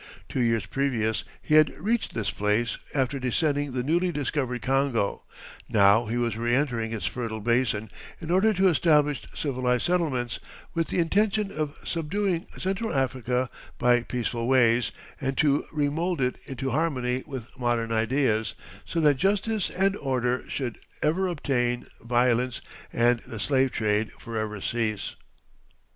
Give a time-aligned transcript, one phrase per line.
[0.27, 5.21] Two years previous he had reached this place after descending the newly discovered Congo;
[5.69, 7.87] now he was re entering its fertile basin
[8.19, 10.39] in order to establish civilized settlements,
[10.73, 14.89] with the intention of subduing Central Africa by peaceful ways
[15.21, 18.55] and to remould it into harmony with modern ideas,
[18.85, 22.59] so that justice and order should ever obtain, violence
[22.91, 25.13] and the slave trade forever cease.